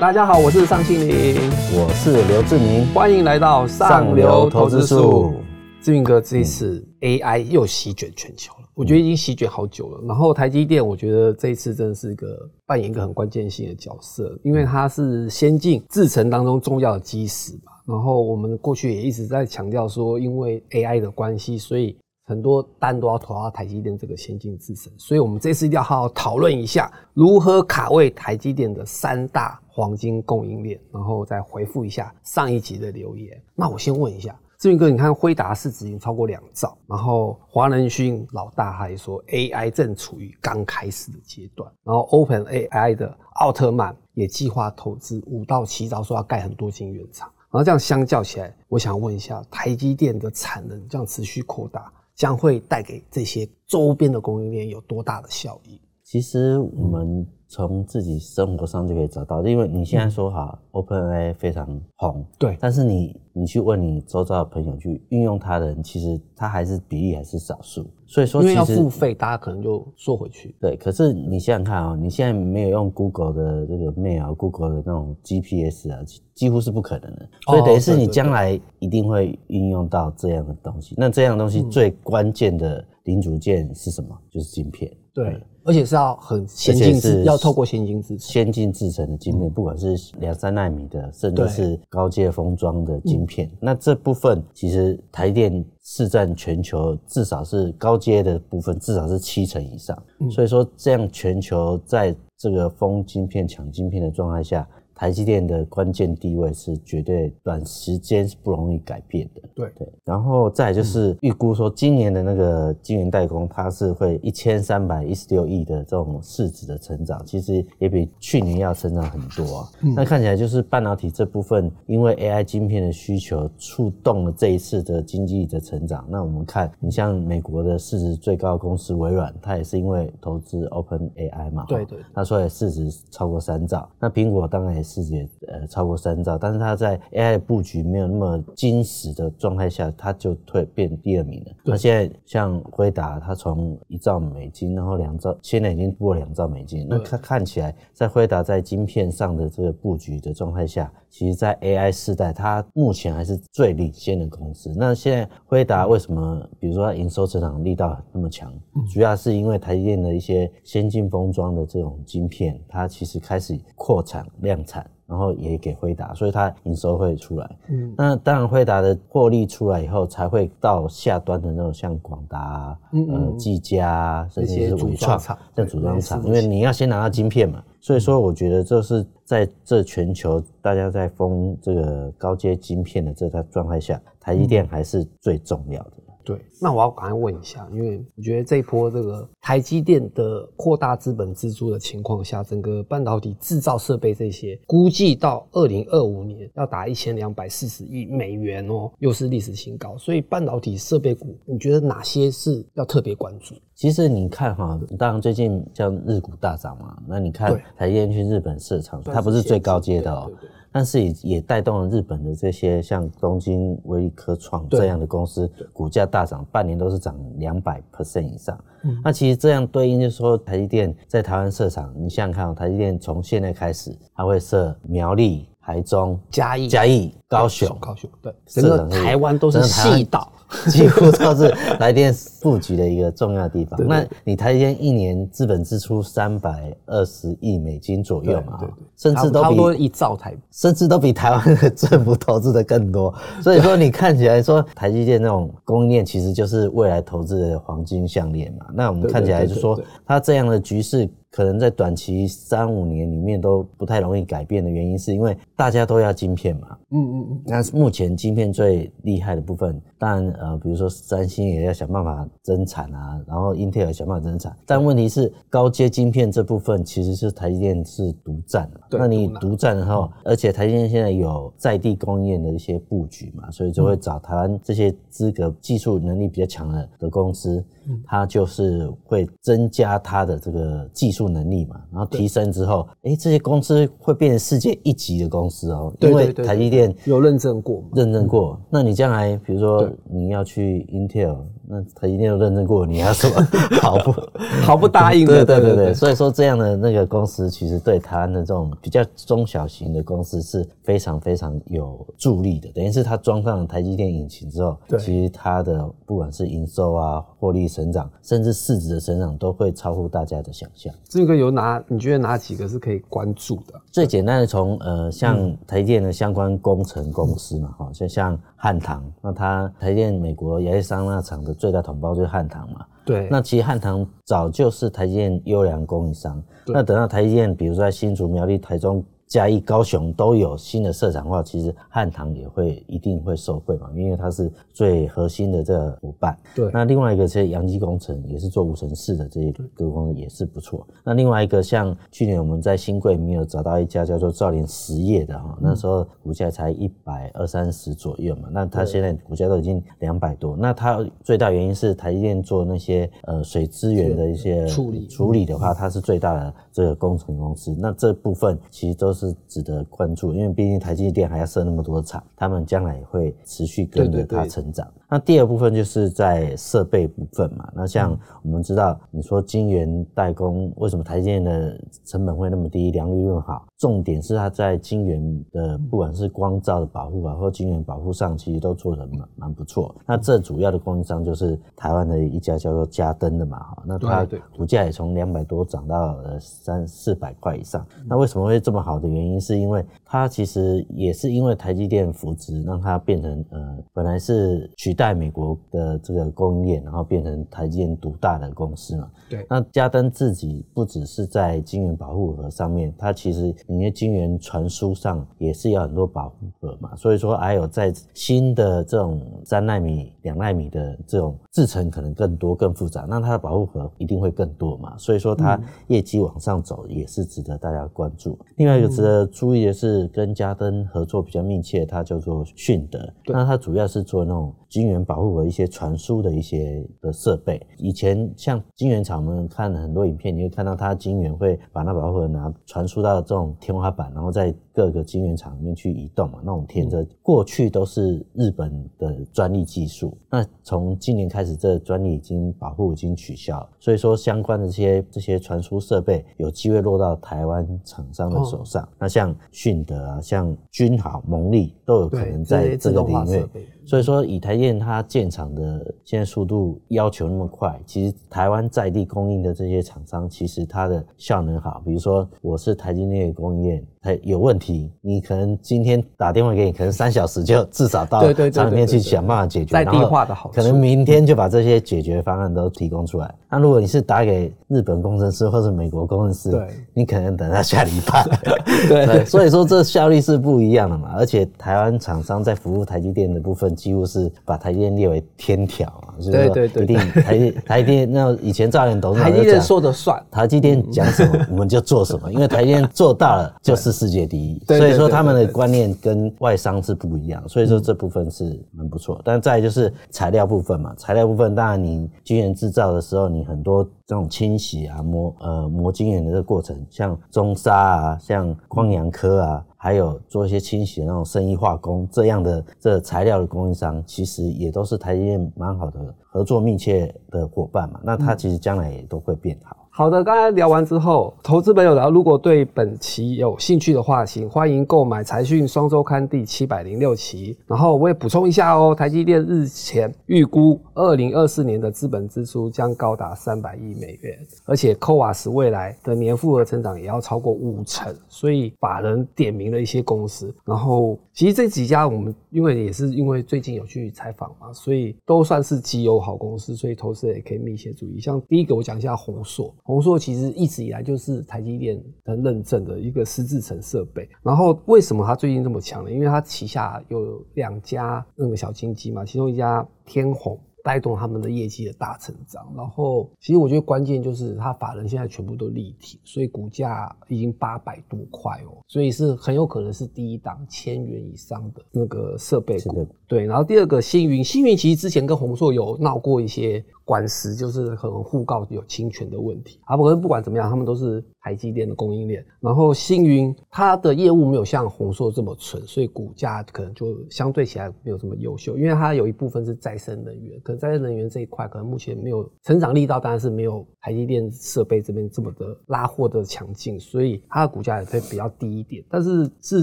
[0.00, 1.34] 大家好，我是尚庆林，
[1.74, 5.34] 我是刘志明，欢迎来到上流投资术。
[5.82, 10.00] 志明哥，这一次 AI 又席卷全球了，我觉得已经席卷好久了。
[10.06, 17.72] 然后台积电，我觉得这一次真的是一个扮演一个很关键性的角色，因为它是先进制程当中重要的基石嘛。
[17.84, 21.98] 然后我们过去也一直在强调说，因为 AI 的关系，所以
[22.28, 24.92] 很多单都要投到台积电这个先进制程。
[24.98, 33.40] 所以我们这次一定要好好讨论一下，如何卡位台积电的三大黄金供应链，然后再回复一下上一集的留言。
[33.54, 34.38] 那我先问一下。
[34.58, 55.80] 志明哥，你看辉达市值已经超过两兆，然后华人勋老大还说 AI 正处于刚开始的阶段，然后 Open AI 的奥特曼也计划投资五到七兆，说要盖很多晶圆厂，然后这样相较起来，我想问一下，台积电的产能这样持续扩大，将会带给这些周边的供应链有多大的效益？
[56.02, 57.26] 其实我们。
[57.50, 61.66] 从自己生活上就可以找到，因为你现在说哈，OpenAI 非常
[61.96, 67.86] 红，对，但是你你去问你周遭的朋友去运用它的人，其实它还是比例还是少数。
[68.06, 70.54] 所以说，因为要付费，大家可能就缩回去。
[70.60, 75.98] 对，可是你想想看啊，你现在没有用 Google 的这个 Mail、Google 的那种 GPS 啊，
[76.34, 77.28] 几乎是不可能的。
[77.46, 80.94] 所以等于是你将来一定会运用到这样的东西。
[80.98, 84.08] 那这样的东西最关键的零组件是什么？
[84.30, 84.90] 就是晶片。
[85.14, 85.42] 对。
[85.64, 93.50] 而且是要很先进制，要透过先进制先进制成的晶片，不管是两三纳米的，甚至是高阶封装的晶片。
[93.60, 99.96] 那这部分其实台电市占全球，至少是高阶的部分，至少是七成以上。
[100.30, 104.68] 所以说，这样全球在这个封晶片、抢晶片的状态下。
[104.98, 109.40] 台积电的关键地位是绝对短时间是不容易改变的。
[109.54, 119.70] 对对，然后再就是预估说，今年的那个晶圆代工，它是会一千三百一十六亿的这种市值的成长，其实也比去年要成长很多啊。
[119.94, 126.04] 那看起来就是半导体这部分，因为 AI 晶片的需求触动了这一次的经济的成长。
[126.08, 133.88] 那我们看，你像美国的市值最高公司微软，它也是因为投资 Open AI 嘛，对对，它说市值超过三兆。
[134.00, 134.98] 那苹果当然也是。
[134.98, 141.52] 世界呃超过三兆，但是它在 AI 的布局没有那么坚实的状态下，它就退变第二名了。
[141.64, 146.84] 那现在像辉达，它从一兆美金，然后两兆，现在已经过两兆美金。
[146.90, 154.74] 那它看起来在辉达在晶片上的这个布局的状态下，其实在 AI 时代，它目前还是最领先的公司。
[154.76, 158.52] 那现在辉达为什么，比如说它营收成长力道那么强？
[158.92, 164.77] 主要是因为台积电的一些先进封装的这种晶片，它其实开始扩产量产。
[165.08, 167.58] 然后也给辉达，所以它营收会出来。
[167.68, 177.64] 嗯，那当然辉达的获利出来以后，才会到下端的那种像广达、嗯呃、技嘉，甚至是伟创、像组装厂，因为你要先拿到晶片嘛。
[177.80, 185.92] 所以说，我觉得这是在这全球大家在封这个高阶晶片的这个状态下，台积电还是最重要的。
[186.28, 199.96] 对，那我要赶快问一下，因为我觉得这一波这个台积电的扩大资本支出的情况下，整个半导体制造设备这些，估计到二零二五年要达一千两百四十亿美元哦，又是历史新高。
[199.96, 203.54] 所以半导体设备股，你觉得哪些是要特别关注？
[203.74, 210.30] 其实你看哈，当然最近像日股大涨嘛，那你看台积电去日本市场，它不是最高阶的哦。
[210.70, 218.58] 但是也也带动了日本的这些像东京威科创这样的公司，股价大涨，半年都是涨两百 percent 以上。
[219.02, 230.32] 那其实这样对应就是说，台积电在台湾设厂，你想想看，台积电从现在开始，它会设苗栗、台中、嘉义、嘉义、高雄、高雄，对，整个台湾都是细岛。
[230.70, 233.78] 几乎都是台电布局的一个重要地方。
[233.86, 238.58] 那你台积电一年资本支出三百二十亿美金左右嘛，
[238.96, 243.14] 甚至都比一兆台，甚至都比台湾的政府投资的更多。
[243.42, 248.66] 所以说，你看起来说台积电那种供应链，其实就是未来投资的黄金项链嘛。
[248.72, 251.08] 那我们看起来就说，它这样的局势。
[251.30, 256.76] 可能在短期三五年里面都不太容易改变的原因，是因为大家都要晶片嘛。
[256.90, 257.42] 嗯嗯嗯。
[257.44, 264.56] 那目前晶片最厉害的部分，当然呃，比如说三星也要想办法增产啊，然后英特尔想办法增产。
[264.66, 268.98] 但问题是高阶晶片这部分其实是台积电是独占的。
[268.98, 277.62] 那你独占的话，而且台积电现在有在地供应链的一些布局嘛，所以就会找台湾这些资格、技术能力比较强的的公司。
[278.04, 288.60] 它就是会增加它的这个技术能力嘛，然后提升之后，哎，这些公司会变成世界一级的公司哦，因为台积电有认证过，认证过。
[288.70, 291.38] 那你将来比如说你要去 Intel，
[291.70, 293.46] 那他一定要认证过，你要什么
[293.82, 294.14] 毫不
[294.62, 295.44] 毫不答应的？
[295.44, 302.70] 对对对对，所以说这样的那个公司，其实对台湾的这种比较中小型的公司是非常非常有助力的。
[302.72, 310.90] 等于是它装上了台积电引擎之后，其实它的不管是营收啊、获利成长，甚至市值的成长，都会超乎大家的想象。
[311.04, 311.82] 这个有哪？
[311.86, 313.74] 你觉得哪几个是可以关注的？
[313.92, 322.86] 最简单的，从呃像台电的相关工程公司嘛，哈，就像汉唐，那它台电美国亚利桑那厂的最大同胞就是汉唐嘛。
[323.04, 323.28] 对。
[323.30, 326.42] 那其实汉唐早就是台积电优良供应商。
[326.66, 329.04] 那等到台积电，比如说在新竹、苗栗、台中。
[329.28, 336.34] 嘉义、高雄都有新的设厂的话，其实汉唐也会一定会受惠嘛，因为它是最核心的这个伙伴。
[336.54, 336.70] 对。
[336.72, 340.86] 那另外一个是阳基工程，也是做无尘室的这些个公司也是不错。
[341.04, 350.56] 那另外一个像去年我们在新贵没有找到一家叫做兆联实业的哈，那时候股价才一百二三十左右嘛，那它现在股价都已经两百多。
[350.56, 357.76] 那它最大原因是台积电做那些呃水资源的一些处理处理的话，它是最大的这个工程公司。
[357.78, 359.17] 那这部分其实都是。
[359.18, 364.86] 是值得关注，因为毕竟台积电还要设那么多厂，他们将来也会持续跟着它成长。
[365.10, 367.66] 那第二部分就是在设备部分嘛。
[367.74, 373.64] 那像我们知道，你说晶圆代工为什么台积电的成本会那么低，良率又好？
[373.78, 379.94] 重点是它在晶圆的不管是光照的保护啊，或晶圆保护上，其实都做得蛮蛮不错。
[380.04, 383.82] 那这主要的供应商就是台湾的一家叫做嘉登的嘛，哈。
[383.86, 387.86] 那它股价也从两百多涨到呃三四百块以上。
[388.06, 394.97] 那为什么会这么好的原因，是因为它其实也是因为台积电扶植，让它变成呃本来是取。
[394.98, 399.08] 在美国的这个供应链，然后变成台积电独大的公司嘛？
[399.30, 399.46] 对。
[399.48, 418.36] 那嘉登自己不只是在晶圆保护盒上面，它其实你的晶圆传输上也是要很多保护盒嘛，所以说还有在新的这种三纳米、两纳米的这种制程可能更多、更复杂，那它的保护盒一定会更多嘛，所以说它业绩往上走也是值得大家关注。
[418.56, 436.38] 另外一个值得注意的是，跟嘉登合作比较密切，它叫做迅德，那它主要是做那种晶圆保护和一些传输的一些的设备，以前像晶圆厂，我们看了很多影片，你会看到它晶圆会把那保护盒拿传输到这种天花板，然后再各个晶圆厂里面去移动嘛。
[436.44, 448.88] 那种天着过去都是日本的专利技术，那从今年开始，这专利已经保护已经取消，所以说相关的这些这些传输设备有机会落到台湾厂商的手上。
[449.00, 453.44] 那像迅德啊，像君豪、蒙利都有可能在这个领域。
[453.84, 461.80] 所以说，以台电它建厂的现在速度要求那么快，其实台湾在地供应的这些厂商，其实它的效能好。
[461.86, 463.82] 比如说，我是台积电的供应链，
[464.14, 468.20] 它有问题，你可能今天打电话给你，可能三小时就至少到
[468.50, 469.72] 厂里面去想办法解决。
[469.72, 473.34] 在地化的好，可能明天就把这些解决方案都提供出来。
[473.50, 478.26] 那如果你是打给日本工程师或者美国工程师，对，你可能等到下礼拜。
[478.88, 481.14] 对，所以说这效率是不一样的嘛。
[481.16, 483.68] 而且台湾厂商在服务台积电的部分。
[483.78, 499.20] 几乎是把台积电列为天条啊，就是说，一定 台台积电那以前赵元董事长台积电说的算，台积电讲什么我们就做什么，因为台积电做大了就是世界第一，所以说他们的观念跟外商是不一样，所以说这部分是蛮不错。
[499.24, 509.64] 但再就是材料部分嘛，材料部分当然你晶圆制造的时候，你很多这种清洗啊磨呃磨晶圆的这个过程，像中沙啊，像光阳科啊。
[509.80, 518.00] 还有做一些清洗的那种生意化工这样的这材料的供应商，其实也都是台积电蛮好的合作密切的伙伴嘛。
[518.02, 519.76] 那它其实将来也都会变好。
[519.98, 527.58] 好的，刚才聊完之后，投资朋友，然后如果对本期有兴趣的话，请欢迎购买财讯双周刊第七百零六期。
[527.66, 540.54] 然后我也补充一下哦，台积电日前预估二零二四年的资本支出将高达三百亿美元，而且 c o a s 未来的年复合成长也要超过五成，所以法人点名了一些公司。
[540.64, 548.20] 然后其实这几家我们因为也是因为最近有去采访嘛，所以都算是绩优好公司，所以投资人也可以密切注意。
[548.20, 549.74] 像第一个我讲一下宏硕。
[549.88, 556.10] 宏硕其实一直以来就是台积电的认证的一个湿制成设备，然后为什么它最近这么强呢？
[556.12, 560.60] 因为它旗下有两家那个小金鸡嘛，其中一家天虹。
[560.84, 573.06] 带动他们的业绩的大成长，然后其实我觉得关键就是它法人现在全部都立体，所以股价已经八百多块哦，所以是很有可能是第一档千元以上的那个设备股。
[573.26, 576.82] 对，然后第二个星云，星云其实之前跟宏硕有闹过一些。
[577.08, 579.80] 官司，就是可能互告有侵权的问题。
[579.84, 582.44] 啊，不过不管怎么样，他们都是台积电的供应链。
[582.60, 599.02] 然后星云它的业务没有像宏硕这么纯，所以股价可能就相对起来没有这么优秀，因为它有一部分是再生能源，可再生能源这一块可能目前没有成长力道，当然是没有台积电设备这边这么的拉货的强劲，所以它的股价也会比较低一点。
[599.08, 599.82] 但是事实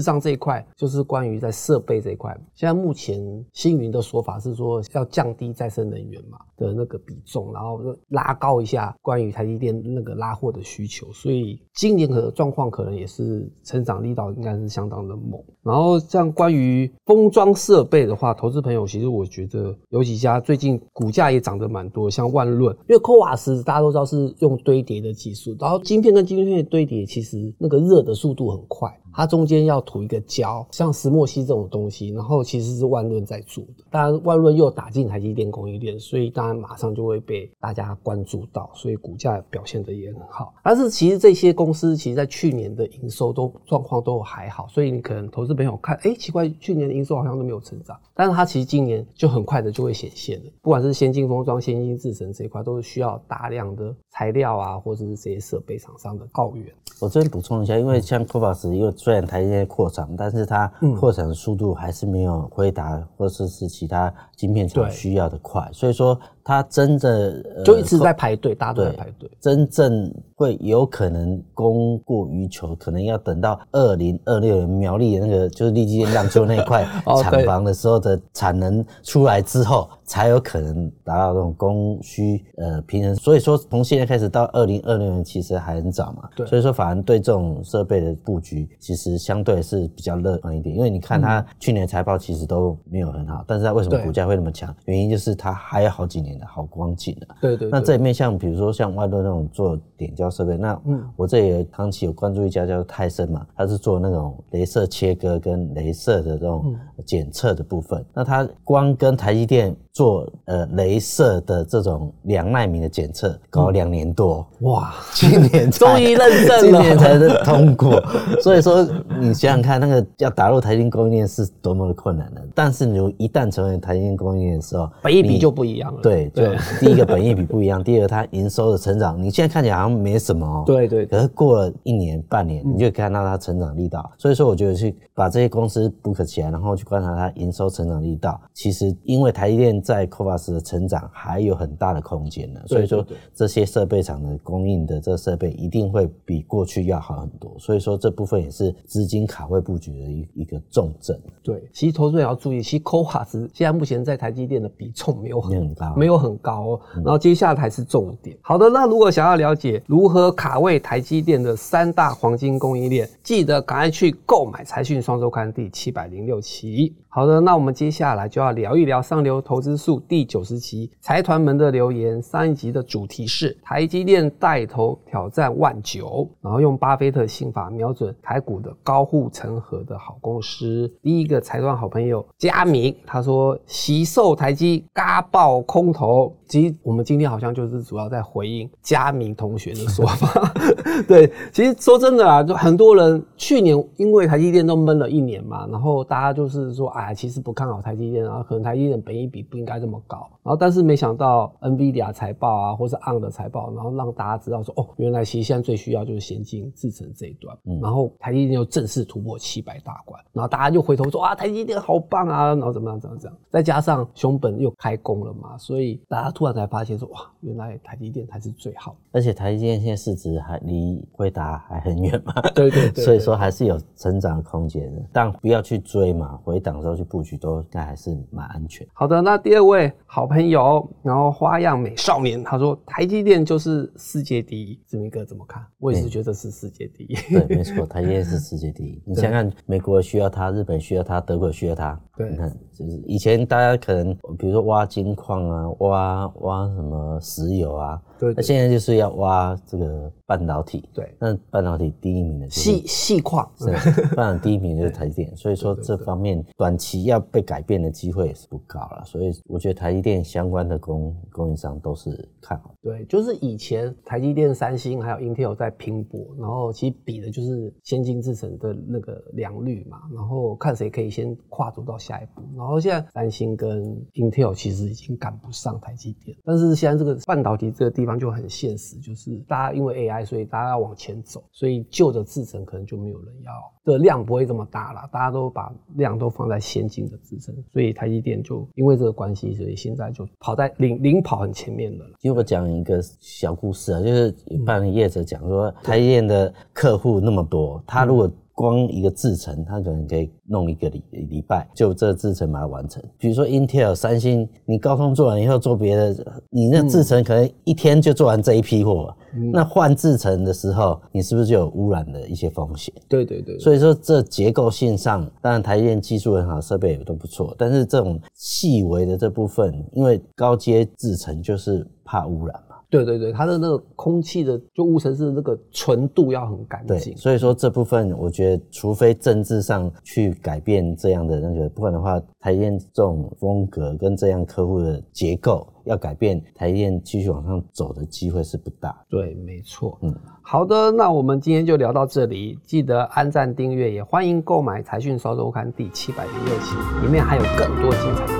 [0.00, 15.42] 上这一块就是关于在设备这一块，现在目前星云的说法是说要降低再生能源嘛的那个比重，然后拉高一下关于台积电那个拉货的需求，所以今年可能状况可能也是成长力道应该是相当的猛。
[15.62, 28.88] 然后像关于封装设备的话，投资朋友其实我觉得有几家最近股价也涨得蛮多，像万润，因为科瓦斯大家都知道是用堆叠的技术，然后晶片跟晶片堆叠其实那个热的速度很快。
[29.16, 33.84] 它中间要涂一个胶，像石墨烯这种东西，然后其实是万润在做的。
[33.90, 40.52] 当然，万润又打进台积电供应链，所以当然马上就会被大家关注到，所以股价表现的也很好。
[40.62, 50.50] 但是其实这些公司其实在去年的营收都状况都还好，所以你可能投资朋友看，哎，奇怪，去年的营收好像都没有成长，但是它其实今年就很快的就会显现了。
[50.60, 56.66] 不管是先进封装、先进制程这一块，都是需要大量的材料啊，或者是这些设备厂商的澳元。
[57.00, 60.66] 我这边补充一下，因为像 c o v a s 因为虽然台积电扩产，但是它
[60.98, 69.28] 扩产的速度还是没有辉达或者是其他晶片厂需要的快，所以说它真的就一直在排队，大家都在排队。
[69.40, 76.86] 真正会有可能供过于求，可能要等到二零二六年苗栗那个就是立基电让丘那块
[77.20, 79.90] 厂房的时候的产能出来之后。
[80.08, 94.72] 才有可能达到这种供需呃平衡，所以说从现在开始到二零二六年其实还很早嘛，对，所以说反而对这种设备的布局其实相对是比较乐观一点，因为你看它去年财报其实都没有很好，但是它为什么股价会那么强？
[94.84, 97.26] 原因就是它还有好几年的好光景的。
[97.40, 97.68] 对对。
[97.70, 109.76] 那这里面像比如说像外头那种做点胶设备，那嗯，我这里长期有关注一家叫泰森嘛，它是做那种镭射切割跟镭射的这种检测的部分，那它光跟台积电。
[109.96, 117.98] 做呃，镭射的这种两纳米的检测，搞两年多，哇，今年终于认证了，今年才能通过。
[118.42, 118.86] 所以说，
[119.18, 122.46] 你想想看，那个要打入台积电供应链是多么的困难的。
[122.54, 126.02] 但是你一旦成为台积电供应链的时候，本益比就不一样了。
[126.02, 126.44] 对，就
[126.78, 130.62] 第一个本益比不一样，第二个它营收的成长，你现在看起来好像没什么哦。
[130.66, 131.06] 对对。
[131.06, 134.12] 可是过了一年半年，你就看到它成长力道。
[134.18, 139.82] 所以说，我觉得去把这些公司 book 起来，然后去观察它营收成长力道，其实因为台积电。
[139.86, 151.16] 在 c o v a s 的成长还有很大的空间呢，所以说这些设备厂的供应的这设备一定会比过去要好很多，所以说这部分也是资金卡位布局的一一个重镇。
[151.42, 156.80] 对，其实投资人要注意，其实 c o v a s 现在目前在台积电的比重没有很高，没有很高哦。
[156.96, 158.36] 然后接下来才是重点。
[158.42, 166.94] 好的，那如果想要了解如何卡位台积电的三大黄金供应链，记得赶快去购买财讯双周刊第七百零六期。
[167.16, 172.20] 好的，那我们接下来就要聊一聊上流投资术第九十集财团们的留言。
[172.20, 180.92] 上一集的主题是台积电带头挑战万九，然后用巴菲特心法瞄准台股的高护城河的好公司。
[181.00, 186.36] 第一个财团好朋友佳明，他说喜受台积嘎爆空头。
[186.48, 190.52] 其实我们今天好像就是主要在回应佳明同学的说法。
[191.08, 200.28] 对，其实说真的啊，就很多人去年因为台积电都闷了一年嘛，然后大家就是说，哎，其实不看好台积电啊，可能台积电本益比不应该这么高。
[200.44, 207.56] 然后但是没想到 NVIDIA 财报啊，或是 ARM 的财报，然后让大家知道说，哦，原来其实现在最需要就是先进制程这一段。
[207.82, 216.32] 然后台积电又正式突破七百大关，然后大家就回头说，啊，台积电好棒啊，然后怎么样怎么样，再加上熊本又开工了嘛，所以大家。
[216.36, 228.86] 突然才发现说哇，原来台积电才是最好，而且台积电现在市值还离辉达还很远嘛，对对对，所以说还是有成长的空间的，但不要去追嘛，回档的时候去布局都应该还是蛮安全。
[228.92, 235.64] 好的，那第二位好朋友，然后花样美少年，他说台积电就是世界第一，志明哥怎么看？
[235.78, 239.02] 我也是觉得是世界第一，对，没错，台积电是世界第一。
[239.08, 246.25] 你想想，美国需要它，日本需要它，德国需要它，对，你看，就是以前大家可能比如说挖金矿啊，挖。
[246.36, 248.02] 挖什么石油啊？
[248.18, 250.88] 对，那现在就是要挖这个半导体。
[250.94, 253.50] 对，那半导体第一名的细细矿，
[254.16, 255.36] 半导体第一名就是台积电。
[255.36, 259.02] 所以说这方面短期要被改变的机会也是不高了。
[259.04, 262.74] 所以我觉得台积电相关的供供应商都是看好。
[262.82, 272.42] 对，就是以前台积电、三星还有 Intel 在拼搏，然后其实比的就是先进制程的那个良率嘛，然后看谁可以先跨足到下一步。
[272.56, 273.82] 然后现在三星跟
[274.14, 283.52] Intel 其实已经赶不上台积但是现在这个半导体这个地方就很现实，就是大家因为 AI，所以大家要往前走，所以旧的制程可能就没有人要，
[283.92, 292.10] 的量不会这么大了，大家都把量都放在先进的制程，所以台积电就因为这个关系，所以现在就跑在领领跑很前面的了。
[292.22, 303.02] 因为我讲一个小故事啊，就是一般业者讲说，台积电的客户那么多，他如果光一个制程，它可能可以弄一个礼礼拜，就这制程把它完成。
[303.18, 309.14] 比如说 Intel、三星，你高通做完以后做别的，你那制程可能一天就做完这一批货。
[309.52, 312.94] 那换制程的时候，你是不是就有污染的一些风险？
[313.06, 313.58] 对对对。
[313.58, 322.58] 所以说这结构性上，当然台积电技术很好，设备也都不错，但是这种细微的这部分，因为高阶制程就是怕污染。
[322.88, 327.16] 对对对，它的那个空气的就无尘室那个纯度要很干净。
[327.16, 338.96] 所以说这部分我觉得，除非政治上去改变这样的那个，不然的话，台电这种风格跟这样客户的结构要改变，台电继续往上走的机会是不大。
[339.08, 339.98] 对，没错。
[340.02, 348.32] 嗯，好的，那我们今天就聊到这里，记得按赞订阅，也欢迎购买《财讯双周刊》第七百零六期，里面还有更多精彩的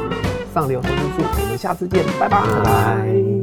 [0.54, 1.28] 上流投资术。
[1.42, 3.35] 我们下次见，拜拜。